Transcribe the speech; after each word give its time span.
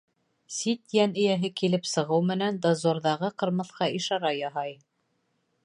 Сит 0.53 0.95
йән 0.95 1.11
эйәһе 1.23 1.51
килеп 1.61 1.85
сығыу 1.89 2.23
менән 2.31 2.57
дозорҙағы 2.63 3.31
ҡырмыҫҡа 3.43 3.91
ишара 4.01 4.33
яһай. 4.39 4.75